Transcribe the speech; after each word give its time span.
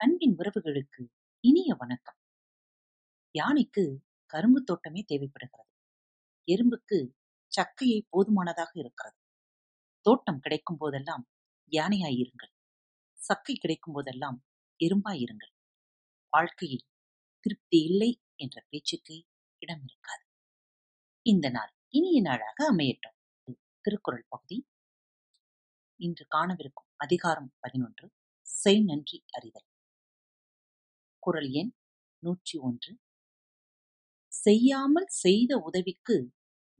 அன்பின் 0.00 0.34
உறவுகளுக்கு 0.38 1.02
இனிய 1.44 1.74
வணக்கம். 1.74 2.16
யானைக்கு 3.34 3.82
கரும்பு 4.26 4.64
தோட்டமே 4.64 5.02
தேவைப்படுகிறது. 5.06 5.70
எறும்புக்கு 6.46 6.98
சக்கையை 7.52 7.98
போதுமானதாக 8.08 8.70
இருக்கிறது. 8.74 9.18
தோட்டம் 10.00 10.38
கிடைக்கும் 10.38 10.76
போதெல்லாம் 10.76 11.24
யானையாயிருங்கள் 11.70 12.52
சக்கை 13.18 13.54
கிடைக்கும் 13.54 13.94
போதெல்லாம் 13.94 14.38
எறும்பாயிருங்கள் 14.80 15.52
வாழ்க்கையில் 16.32 16.86
திருப்தி 17.40 17.80
இல்லை 17.84 18.10
என்ற 18.34 18.64
பேச்சுக்கு 18.68 19.16
இடம் 19.62 19.84
இருக்காது. 19.84 20.24
இந்த 21.26 21.50
நாள் 21.50 21.72
இனிய 21.88 22.20
நாளாக 22.20 22.74
அமையட்டும். 22.74 23.18
திருக்குறள் 23.80 24.26
பகுதி. 24.28 24.66
இன்று 26.00 26.26
காணவிருக்கும் 26.36 26.90
அதிகாரம் 26.96 27.52
பதினொன்று. 27.60 28.08
செய் 28.46 28.84
நன்றி 28.84 29.24
அறிதல். 29.30 29.69
குரல் 31.22 31.50
எண் 31.52 31.72
நூற்றி 32.22 32.56
ஒன்று. 32.58 32.92
செய்யாமல் 34.32 35.08
செய்த 35.22 35.52
உதவிக்கு 35.58 36.16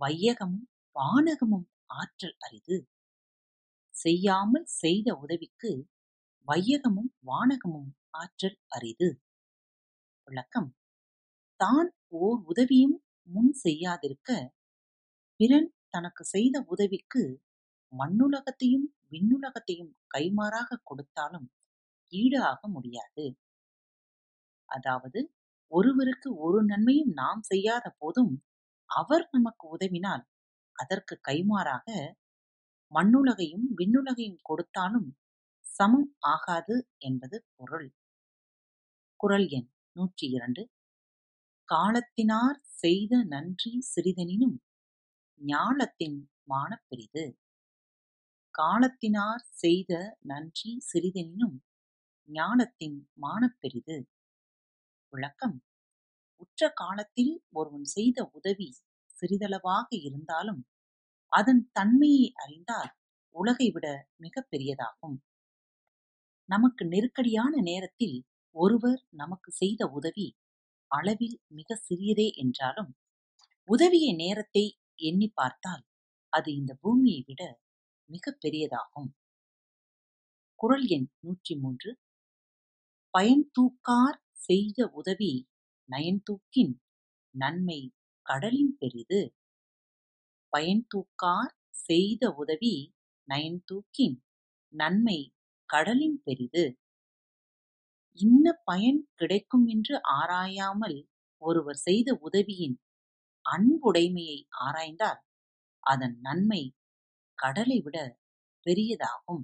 வையகமும் 0.00 0.66
வானகமும் 0.96 1.66
ஆற்றல் 2.00 2.36
அரிது. 2.38 2.78
செய்யாமல் 3.94 4.66
செய்த 4.80 5.08
உதவிக்கு 5.14 5.70
வையகமும் 6.48 7.10
வானகமும் 7.26 7.90
ஆற்றல் 8.16 8.58
அரிது. 8.68 9.08
விளக்கம். 10.28 10.70
தான் 11.60 11.88
ஓர் 12.18 12.40
உதவியும் 12.44 12.96
முன் 13.28 13.52
செய்யாதிருக்க 13.64 14.30
பிறன் 15.40 15.68
தனக்கு 15.90 16.22
செய்த 16.24 16.56
உதவிக்கு 16.68 17.22
மண்ணுலகத்தையும் 17.92 18.86
விண்ணுலகத்தையும் 19.12 19.92
கைமாறாக 20.14 20.78
கொடுத்தாலும் 20.84 21.46
ஈடு 22.12 22.38
ஆக 22.42 22.60
முடியாது. 22.68 23.24
அதாவது 24.68 25.20
ஒருவருக்கு 25.72 26.28
ஒரு 26.38 26.58
நன்மையும் 26.64 27.12
நாம் 27.14 27.42
செய்யாத 27.42 27.86
போதும் 27.98 28.34
அவர் 28.90 29.24
நமக்கு 29.30 29.64
உதவினால் 29.68 30.24
அதற்கு 30.76 31.14
கைமாறாக 31.28 31.86
மண்ணுலகையும் 32.92 33.66
விண்ணுலகையும் 33.78 34.42
கொடுத்தாலும் 34.42 35.08
சமம் 35.66 36.08
ஆகாது 36.26 36.76
என்பது 37.00 37.36
பொருள். 37.56 37.88
குரல் 39.20 39.46
எண் 39.50 39.68
நூற்றி 39.96 40.26
இரண்டு. 40.28 40.62
காலத்தினார் 41.68 42.58
செய்த 42.76 43.14
நன்றி 43.26 43.72
சிறிதெனினும் 43.88 44.56
ஞாலத்தின் 45.40 46.18
மானப் 46.44 46.86
பெரிது 46.88 47.24
காலத்தினார் 48.54 49.42
செய்த 49.56 49.92
நன்றி 50.22 50.70
சிறிதெனினும் 50.86 51.56
ஞானத்தின் 52.28 52.98
மானப் 53.16 53.58
பெரிது 53.60 53.96
விளக்கம் 55.12 55.62
உற்ற 56.36 56.70
காலத்தில் 56.74 57.44
ஒருவன் 57.50 57.84
செய்த 57.84 58.30
உதவி 58.32 58.74
சிறிதளவாக 59.20 59.86
இருந்தாலும் 59.88 60.66
அதன் 61.32 61.68
தன்மையை 61.72 62.32
அறிந்தால் 62.34 62.92
உலகை 63.34 63.70
விட 63.70 63.86
மிகப் 64.16 64.48
பெரியதாகும். 64.50 65.16
நமக்கு 66.48 66.86
நெருக்கடியான 66.86 67.60
நேரத்தில் 67.60 68.24
ஒருவர் 68.56 69.06
நமக்கு 69.08 69.52
செய்த 69.52 69.86
உதவி 69.86 70.36
அளவில் 70.90 71.40
மிக 71.46 71.82
சிறியதே 71.88 72.30
என்றாலும் 72.32 72.96
உதவிய 73.68 74.14
நேரத்தை 74.14 74.78
எண்ணி 74.94 75.30
பார்த்தால் 75.34 75.84
அது 76.32 76.54
இந்த 76.54 76.76
பூமியை 76.80 77.22
விட 77.26 77.42
மிகப் 78.10 78.38
பெரியதாகும். 78.40 79.10
குரல் 80.60 80.86
எண் 80.86 81.08
நூற்றி 81.20 81.56
மூன்று. 81.56 81.98
பயன் 83.14 83.50
தூக்கார் 83.52 84.18
செய்த 84.38 84.78
உதவி 84.92 85.32
நயன்தூக்கின் 85.88 86.74
நன்மை 87.34 87.80
கடலின் 88.26 88.74
பெரிது. 88.78 89.20
பயன்தூக்கார் 90.52 91.54
செய்த 91.86 92.30
உதவி 92.32 92.74
நயன்தூக்கின் 93.28 94.16
நன்மை 94.74 95.18
கடலின் 95.70 96.18
பெரிது. 96.22 96.64
இன்ன 98.20 98.46
பயன் 98.64 99.00
கிடைக்கும் 99.14 99.66
என்று 99.66 99.94
ஆராயாமல் 100.12 100.98
ஒருவர் 101.42 101.76
செய்த 101.78 102.08
உதவியின் 102.20 102.76
அன்புடைமையை 103.44 104.38
ஆராய்ந்தால் 104.58 105.20
அதன் 105.84 106.16
நன்மை 106.20 106.62
கடலை 107.38 107.78
விட 107.80 107.98
பெரியதாகும். 108.66 109.42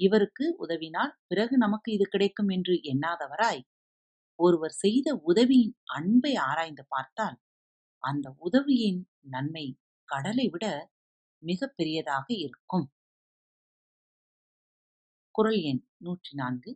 இவருக்கு 0.00 0.44
உதவினால் 0.58 1.12
பிறகு 1.26 1.54
நமக்கு 1.56 1.88
இது 1.92 2.06
கிடைக்கும் 2.08 2.48
என்று 2.48 2.74
எண்ணாதவராய் 2.92 3.62
ஒருவர் 4.38 4.74
செய்த 4.76 5.08
உதவியின் 5.24 5.74
அன்பை 5.96 6.32
ஆராய்ந்து 6.48 6.84
பார்த்தால் 6.88 7.38
அந்த 8.02 8.26
உதவியின் 8.38 9.00
நன்மை 9.30 9.66
கடலை 10.08 10.46
விட 10.48 10.66
மிக 11.42 11.68
பெரியதாக 11.68 12.26
இருக்கும். 12.36 12.86
குரல் 15.34 15.60
எண் 15.62 15.82
நூற்றி 15.96 16.32
நான்கு 16.34 16.70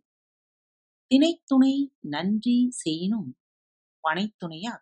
திணைத்துணை 1.11 1.75
நன்றி 2.09 2.59
செய்யினும் 2.83 3.31
பனைத்துணையா 4.05 4.75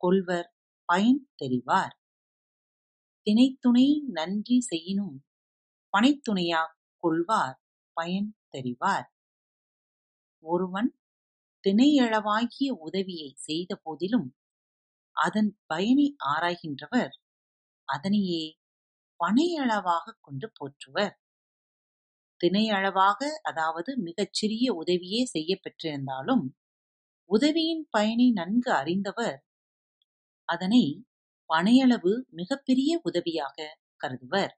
கொள்வர் 0.00 0.48
பயன் 0.88 1.22
தெரிவார். 1.42 1.94
திணைத்துணை 3.26 3.86
நன்றி 4.08 4.56
செய்யினும் 4.70 5.16
பனைத்துணையா 5.94 6.62
கொள்வார் 7.02 7.56
பயன் 7.96 8.28
தெரிவார். 8.52 9.06
ஒருவன் 10.44 10.90
திணையளவாகிய 11.64 12.70
உதவியை 12.86 13.30
செய்த 13.46 13.72
போதிலும் 13.76 14.28
அதன் 15.16 15.50
பயனை 15.66 16.06
ஆராய்கின்றவர் 16.32 17.14
அதனையே 17.88 18.44
பனையளவாக 19.20 20.14
கொண்டு 20.20 20.48
போற்றுவர். 20.58 21.14
திணையளவாக 22.40 23.20
அதாவது 23.42 23.90
மிகச் 23.98 24.32
சிறிய 24.32 24.66
உதவியே 24.74 25.22
செய்ய 25.24 25.52
பெற்றிருந்தாலும் 25.56 26.44
உதவியின் 27.30 27.84
பயனை 27.90 28.28
நன்கு 28.30 28.70
அறிந்தவர் 28.72 29.38
அதனை 30.48 30.84
பனையளவு 31.50 32.12
மிகப்பெரிய 32.30 32.92
உதவியாக 33.02 33.58
கருதுவர். 33.96 34.52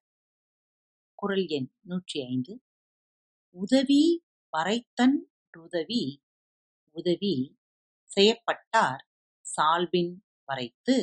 குரல் 1.19 1.47
எண் 1.49 1.69
நூற்றி 1.83 2.19
ஐந்து. 2.25 2.53
உதவி 3.57 4.03
வரைத்தன் 4.53 5.17
உதவி 5.59 6.03
உதவி 6.97 7.35
செய்யப்பட்டார் 8.11 9.03
சால்பின் 9.45 10.13
வரைத்து 10.49 10.97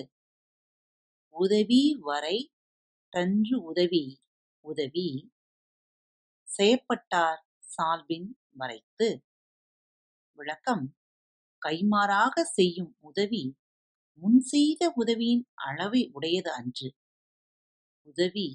உதவி 1.35 1.81
வரை 1.99 2.37
தன்று 3.13 3.55
உதவி. 3.61 4.05
உதவி 4.65 5.07
செய்யப்பட்டார் 6.47 7.41
சால்பின் 7.67 8.29
வரைத்து 8.51 9.07
விளக்கம். 10.37 10.85
கைமாறாக 11.61 12.43
செய்யும் 12.51 12.91
உதவி 12.99 13.43
முன் 14.21 14.39
செய்த 14.45 14.81
உதவியின் 14.95 15.45
அளவை 15.65 16.01
உடையது 16.13 16.51
அன்று. 16.51 16.89
உதவி 18.07 18.47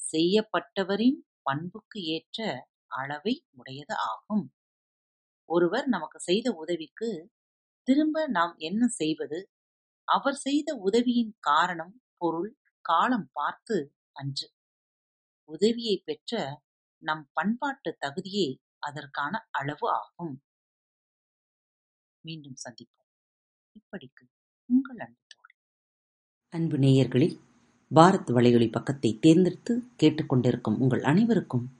செய்யப்பட்டவரின் 0.00 1.20
பண்புக்கு 1.42 2.00
ஏற்ற 2.16 2.38
அளவை 2.90 3.46
உடையது 3.50 3.94
ஆகும். 3.94 4.52
ஒருவர் 5.44 5.86
நமக்கு 5.86 6.20
செய்த 6.20 6.52
உதவிக்கு 6.52 7.30
திரும்ப 7.82 8.28
நாம் 8.28 8.54
என்ன 8.56 8.86
செய்வது? 8.86 9.50
அவர் 10.04 10.34
செய்த 10.34 10.74
உதவியின் 10.74 11.36
காரணம் 11.40 12.02
பொருள் 12.16 12.58
காலம் 12.80 13.30
பார்த்து 13.32 13.94
அன்று. 14.12 14.48
உதவியை 15.44 16.02
பெற்ற 16.04 16.62
நம் 16.98 17.30
பண்பாட்டு 17.32 17.96
தகுதியே 18.06 18.56
அதற்கான 18.78 19.46
அளவு 19.50 19.90
ஆகும். 19.90 20.42
மீண்டும் 22.20 22.54
சந்திப்போம். 22.54 23.10
இப்படிக்கு 23.76 24.24
உங்கள் 24.70 24.96
அன்பு 24.96 25.22
தோழி. 25.26 25.54
அன்பு 26.48 26.76
நேயர்களில் 26.76 27.36
பாரத் 27.94 28.30
வலையொலி 28.30 28.70
பக்கத்தை 28.70 29.18
தேர்ந்தெடுத்து 29.18 29.82
கேட்டுக்கொண்டிருக்கும் 30.02 30.78
உங்கள் 30.78 31.02
அனைவருக்கும் 31.02 31.79